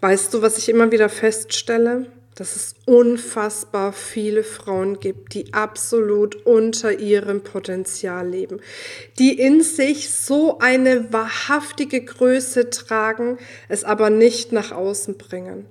[0.00, 2.06] Weißt du, was ich immer wieder feststelle?
[2.36, 8.60] Dass es unfassbar viele Frauen gibt, die absolut unter ihrem Potenzial leben,
[9.18, 13.38] die in sich so eine wahrhaftige Größe tragen,
[13.68, 15.66] es aber nicht nach außen bringen.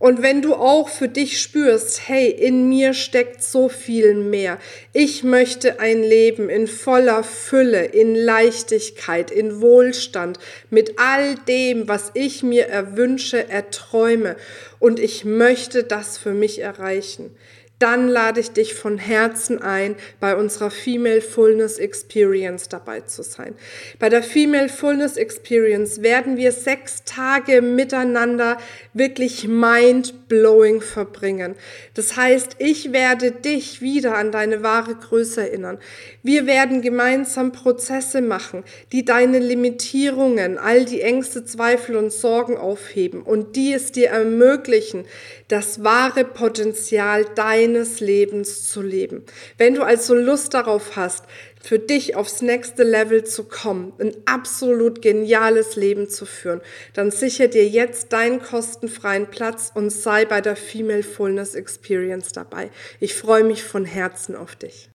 [0.00, 4.58] Und wenn du auch für dich spürst, hey, in mir steckt so viel mehr.
[4.94, 10.38] Ich möchte ein Leben in voller Fülle, in Leichtigkeit, in Wohlstand,
[10.70, 14.36] mit all dem, was ich mir erwünsche, erträume.
[14.78, 17.36] Und ich möchte das für mich erreichen
[17.80, 23.54] dann lade ich dich von Herzen ein, bei unserer Female Fullness Experience dabei zu sein.
[23.98, 28.58] Bei der Female Fullness Experience werden wir sechs Tage miteinander
[28.92, 31.54] wirklich mind-blowing verbringen.
[31.94, 35.78] Das heißt, ich werde dich wieder an deine wahre Größe erinnern.
[36.22, 43.22] Wir werden gemeinsam Prozesse machen, die deine Limitierungen, all die Ängste, Zweifel und Sorgen aufheben
[43.22, 45.06] und die es dir ermöglichen,
[45.48, 47.24] das wahre Potenzial
[47.74, 49.22] deines Lebens zu leben.
[49.58, 51.24] Wenn du also Lust darauf hast,
[51.62, 56.60] für dich aufs nächste Level zu kommen, ein absolut geniales Leben zu führen,
[56.94, 62.70] dann sicher dir jetzt deinen kostenfreien Platz und sei bei der Female Fullness Experience dabei.
[62.98, 64.90] Ich freue mich von Herzen auf dich.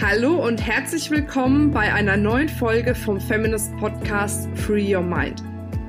[0.00, 5.42] Hallo und herzlich willkommen bei einer neuen Folge vom Feminist Podcast Free Your Mind.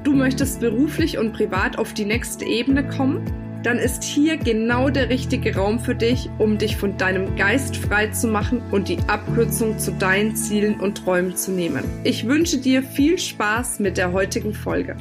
[0.03, 3.44] Du möchtest beruflich und privat auf die nächste Ebene kommen?
[3.65, 8.07] Dann ist hier genau der richtige Raum für dich, um dich von deinem Geist frei
[8.07, 11.83] zu machen und die Abkürzung zu deinen Zielen und Träumen zu nehmen.
[12.03, 14.95] Ich wünsche dir viel Spaß mit der heutigen Folge.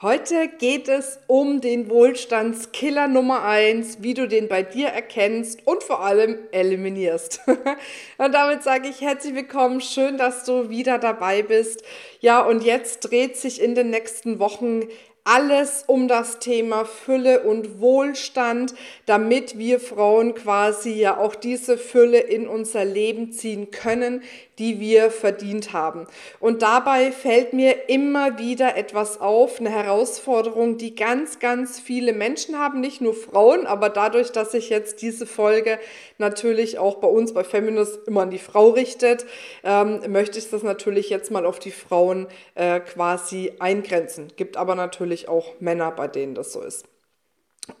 [0.00, 5.84] Heute geht es um den Wohlstandskiller Nummer eins, wie du den bei dir erkennst und
[5.84, 7.40] vor allem eliminierst.
[8.18, 11.84] und damit sage ich herzlich willkommen, schön, dass du wieder dabei bist.
[12.18, 14.88] Ja, und jetzt dreht sich in den nächsten Wochen
[15.24, 18.74] alles um das Thema Fülle und Wohlstand,
[19.06, 24.22] damit wir Frauen quasi ja auch diese Fülle in unser Leben ziehen können,
[24.58, 26.06] die wir verdient haben.
[26.38, 32.58] Und dabei fällt mir immer wieder etwas auf, eine Herausforderung, die ganz, ganz viele Menschen
[32.58, 35.78] haben, nicht nur Frauen, aber dadurch, dass sich jetzt diese Folge
[36.18, 39.24] natürlich auch bei uns bei Feminist immer an die Frau richtet,
[39.64, 44.28] ähm, möchte ich das natürlich jetzt mal auf die Frauen äh, quasi eingrenzen.
[44.36, 46.86] Gibt aber natürlich auch Männer, bei denen das so ist.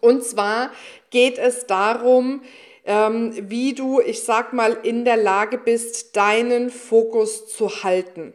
[0.00, 0.70] Und zwar
[1.10, 2.42] geht es darum,
[2.84, 8.32] ähm, wie du, ich sag mal, in der Lage bist, deinen Fokus zu halten.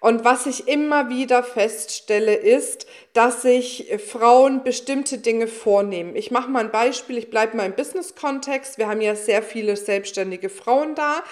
[0.00, 6.16] Und was ich immer wieder feststelle, ist, dass sich Frauen bestimmte Dinge vornehmen.
[6.16, 8.76] Ich mache mal ein Beispiel, ich bleibe mal im Business-Kontext.
[8.76, 11.22] Wir haben ja sehr viele selbstständige Frauen da.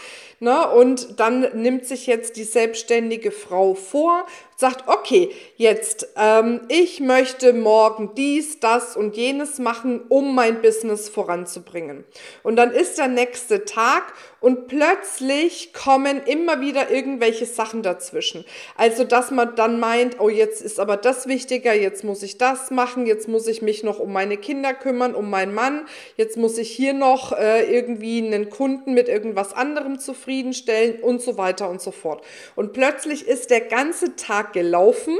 [0.41, 0.69] Ne?
[0.71, 7.53] Und dann nimmt sich jetzt die selbstständige Frau vor, sagt, okay, jetzt, ähm, ich möchte
[7.53, 12.05] morgen dies, das und jenes machen, um mein Business voranzubringen.
[12.43, 18.45] Und dann ist der nächste Tag und plötzlich kommen immer wieder irgendwelche Sachen dazwischen.
[18.77, 22.71] Also, dass man dann meint, oh, jetzt ist aber das wichtiger, jetzt muss ich das
[22.71, 25.87] machen, jetzt muss ich mich noch um meine Kinder kümmern, um meinen Mann,
[26.17, 31.39] jetzt muss ich hier noch äh, irgendwie einen Kunden mit irgendwas anderem zufriedenstellen und so
[31.39, 32.25] weiter und so fort.
[32.57, 35.17] Und plötzlich ist der ganze Tag gelaufen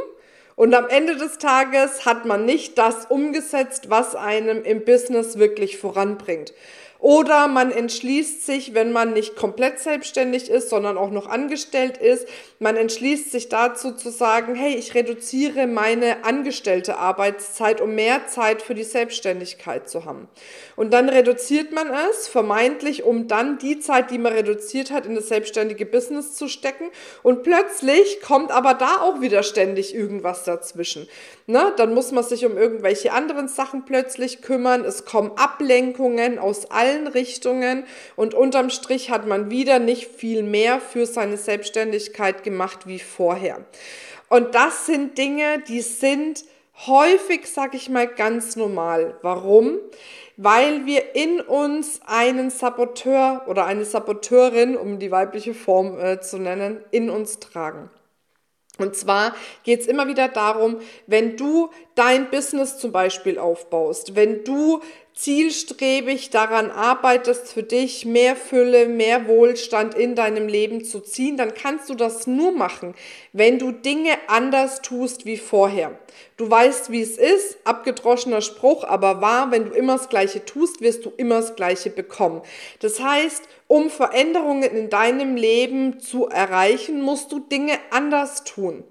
[0.57, 5.79] und am Ende des Tages hat man nicht das umgesetzt, was einem im Business wirklich
[5.79, 6.55] voranbringt.
[7.05, 12.27] Oder man entschließt sich, wenn man nicht komplett selbstständig ist, sondern auch noch angestellt ist,
[12.61, 18.63] man entschließt sich dazu zu sagen, hey, ich reduziere meine angestellte Arbeitszeit, um mehr Zeit
[18.63, 20.29] für die Selbstständigkeit zu haben.
[20.77, 25.15] Und dann reduziert man es, vermeintlich, um dann die Zeit, die man reduziert hat, in
[25.15, 26.85] das selbstständige Business zu stecken.
[27.23, 31.07] Und plötzlich kommt aber da auch wieder ständig irgendwas dazwischen.
[31.47, 31.71] Ne?
[31.77, 34.87] Dann muss man sich um irgendwelche anderen Sachen plötzlich kümmern.
[34.87, 37.85] Es kommen Ablenkungen aus allen allen Richtungen
[38.17, 43.65] und unterm Strich hat man wieder nicht viel mehr für seine Selbstständigkeit gemacht wie vorher.
[44.29, 46.45] Und das sind Dinge, die sind
[46.87, 49.17] häufig, sag ich mal, ganz normal.
[49.23, 49.79] Warum?
[50.37, 56.39] Weil wir in uns einen Saboteur oder eine Saboteurin, um die weibliche Form äh, zu
[56.39, 57.91] nennen, in uns tragen.
[58.79, 64.43] Und zwar geht es immer wieder darum, wenn du dein Business zum Beispiel aufbaust, wenn
[64.43, 64.81] du
[65.15, 71.55] zielstrebig daran arbeitest, für dich mehr Fülle, mehr Wohlstand in deinem Leben zu ziehen, dann
[71.55, 72.97] kannst du das nur machen,
[73.33, 75.97] wenn du Dinge anders tust wie vorher.
[76.37, 80.81] Du weißt, wie es ist, abgedroschener Spruch, aber wahr, wenn du immer das Gleiche tust,
[80.81, 82.43] wirst du immer das Gleiche bekommen.
[82.81, 83.45] Das heißt,
[83.75, 88.85] um Veränderungen in deinem Leben zu erreichen, musst du Dinge anders tun.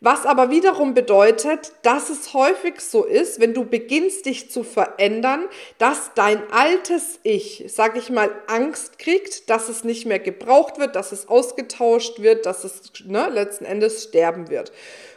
[0.00, 5.44] Was aber wiederum bedeutet, dass es häufig so ist, wenn du beginnst dich zu verändern,
[5.76, 10.96] dass dein altes Ich, sag ich mal, Angst kriegt, dass es nicht mehr gebraucht wird,
[10.96, 14.72] dass es ausgetauscht wird, dass es ne, letzten Endes sterben wird.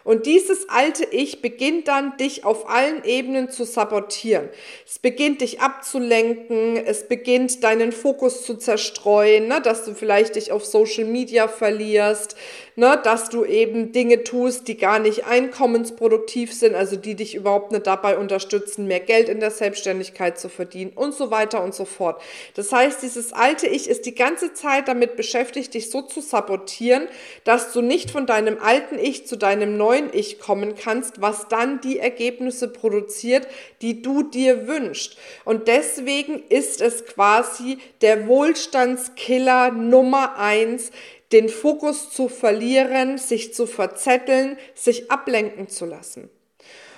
[0.07, 4.48] Und dieses alte Ich beginnt dann, dich auf allen Ebenen zu sabotieren.
[4.86, 10.54] Es beginnt, dich abzulenken, es beginnt, deinen Fokus zu zerstreuen, ne, dass du vielleicht dich
[10.54, 12.38] auf Social Media verlierst,
[12.77, 17.71] ne, dass du eben Dinge tust, die gar nicht einkommensproduktiv sind, also die dich überhaupt
[17.71, 21.85] nicht dabei unterstützen, mehr Geld in der Selbstständigkeit zu verdienen und so weiter und so
[21.85, 22.21] fort.
[22.53, 27.07] Das heißt, dieses alte Ich ist die ganze Zeit damit beschäftigt, dich so zu sabotieren,
[27.44, 31.81] dass du nicht von deinem alten Ich zu deinem neuen Ich kommen kannst, was dann
[31.81, 33.47] die Ergebnisse produziert,
[33.81, 35.18] die du dir wünschst.
[35.45, 40.91] Und deswegen ist es quasi der Wohlstandskiller Nummer eins,
[41.31, 46.29] den Fokus zu verlieren, sich zu verzetteln, sich ablenken zu lassen.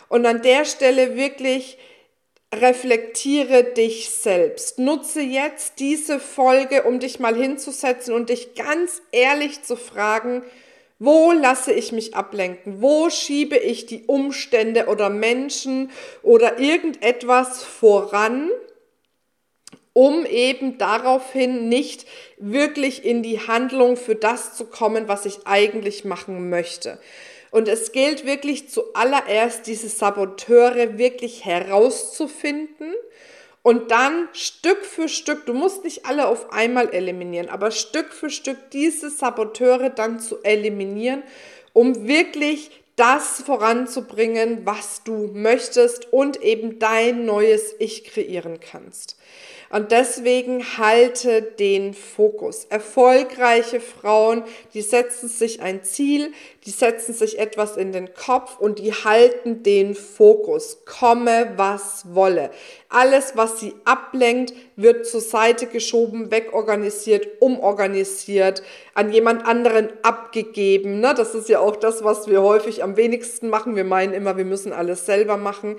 [0.07, 1.77] Und an der Stelle wirklich
[2.53, 4.79] reflektiere dich selbst.
[4.79, 10.43] Nutze jetzt diese Folge, um dich mal hinzusetzen und dich ganz ehrlich zu fragen,
[10.97, 12.81] wo lasse ich mich ablenken?
[12.81, 15.91] Wo schiebe ich die Umstände oder Menschen
[16.23, 18.49] oder irgendetwas voran,
[19.99, 22.05] um eben daraufhin nicht
[22.37, 26.99] wirklich in die Handlung für das zu kommen, was ich eigentlich machen möchte?
[27.51, 32.93] Und es gilt wirklich zuallererst, diese Saboteure wirklich herauszufinden
[33.61, 38.29] und dann Stück für Stück, du musst nicht alle auf einmal eliminieren, aber Stück für
[38.29, 41.23] Stück diese Saboteure dann zu eliminieren,
[41.73, 49.17] um wirklich das voranzubringen, was du möchtest und eben dein neues Ich kreieren kannst.
[49.71, 52.65] Und deswegen halte den Fokus.
[52.65, 54.43] Erfolgreiche Frauen,
[54.73, 56.33] die setzen sich ein Ziel,
[56.65, 60.79] die setzen sich etwas in den Kopf und die halten den Fokus.
[60.85, 62.49] Komme, was wolle.
[62.89, 68.63] Alles, was sie ablenkt, wird zur Seite geschoben, wegorganisiert, umorganisiert,
[68.95, 70.99] an jemand anderen abgegeben.
[70.99, 71.13] Ne?
[71.15, 73.75] Das ist ja auch das, was wir häufig am wenigsten machen.
[73.75, 75.77] Wir meinen immer, wir müssen alles selber machen.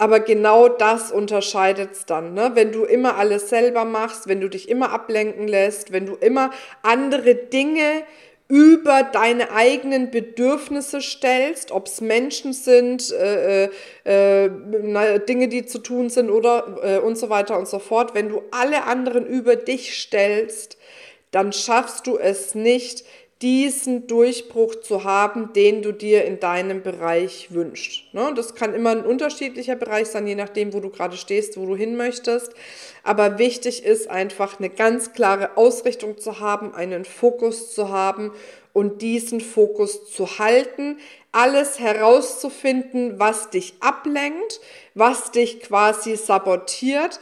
[0.00, 2.32] Aber genau das unterscheidet es dann.
[2.32, 2.52] Ne?
[2.54, 6.52] Wenn du immer alles selber machst, wenn du dich immer ablenken lässt, wenn du immer
[6.80, 8.04] andere Dinge
[8.48, 13.70] über deine eigenen Bedürfnisse stellst, ob es Menschen sind, äh, äh,
[14.04, 18.14] äh, Dinge, die zu tun sind oder äh, und so weiter und so fort.
[18.14, 20.78] Wenn du alle anderen über dich stellst,
[21.30, 23.04] dann schaffst du es nicht,
[23.42, 28.12] diesen Durchbruch zu haben, den du dir in deinem Bereich wünschst.
[28.12, 28.32] Ne?
[28.36, 31.74] Das kann immer ein unterschiedlicher Bereich sein, je nachdem, wo du gerade stehst, wo du
[31.74, 32.52] hin möchtest.
[33.02, 38.32] Aber wichtig ist einfach eine ganz klare Ausrichtung zu haben, einen Fokus zu haben
[38.74, 40.98] und diesen Fokus zu halten,
[41.32, 44.60] alles herauszufinden, was dich ablenkt,
[44.94, 47.20] was dich quasi sabotiert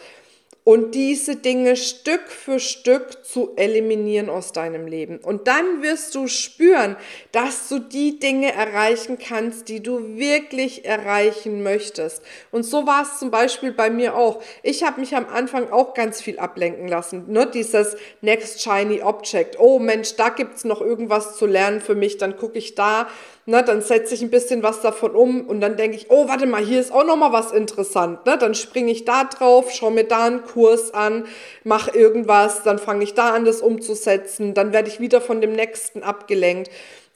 [0.69, 5.17] und diese Dinge Stück für Stück zu eliminieren aus deinem Leben.
[5.17, 6.97] Und dann wirst du spüren,
[7.33, 12.23] dass du die Dinge erreichen kannst, die du wirklich erreichen möchtest.
[12.51, 14.43] Und so war es zum Beispiel bei mir auch.
[14.63, 17.33] Ich habe mich am Anfang auch ganz viel ablenken lassen.
[17.33, 17.47] Ne?
[17.47, 19.59] Dieses Next Shiny Object.
[19.59, 22.19] Oh Mensch, da gibt's noch irgendwas zu lernen für mich.
[22.19, 23.09] Dann gucke ich da
[23.49, 26.45] Ne, dann setze ich ein bisschen was davon um und dann denke ich, oh, warte
[26.45, 28.27] mal, hier ist auch noch mal was interessant.
[28.27, 28.37] Ne?
[28.37, 31.25] Dann springe ich da drauf, schaue mir da einen Kurs an,
[31.65, 35.55] mache irgendwas, dann fange ich da an, das umzusetzen, dann werde ich wieder von dem
[35.55, 36.71] nächsten abgelenkt.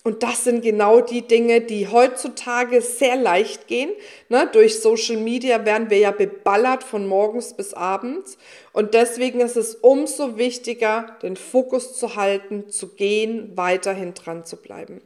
[0.04, 3.90] Und das sind genau die Dinge, die heutzutage sehr leicht gehen.
[4.28, 4.48] Ne?
[4.52, 8.36] Durch Social Media werden wir ja beballert von morgens bis abends.
[8.72, 14.56] Und deswegen ist es umso wichtiger, den Fokus zu halten, zu gehen, weiterhin dran zu
[14.56, 15.00] bleiben.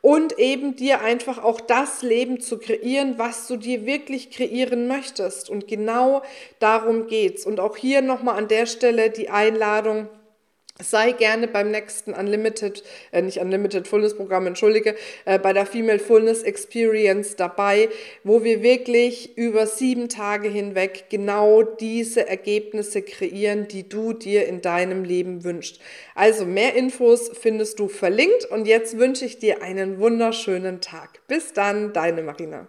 [0.00, 5.50] Und eben dir einfach auch das Leben zu kreieren, was du dir wirklich kreieren möchtest.
[5.50, 6.22] Und genau
[6.58, 7.44] darum geht's.
[7.44, 10.08] Und auch hier nochmal an der Stelle die Einladung,
[10.82, 14.94] sei gerne beim nächsten Unlimited, äh, nicht Unlimited Fullness Programm, entschuldige,
[15.24, 17.88] äh, bei der Female Fullness Experience dabei,
[18.22, 24.60] wo wir wirklich über sieben Tage hinweg genau diese Ergebnisse kreieren, die du dir in
[24.60, 25.80] deinem Leben wünschst.
[26.14, 31.20] Also mehr Infos findest du verlinkt und jetzt wünsche ich dir einen wunderschönen Tag.
[31.26, 32.68] Bis dann, deine Marina.